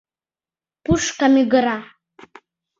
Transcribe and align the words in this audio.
Пушка 0.83 1.25
мӱгыра. 1.33 1.77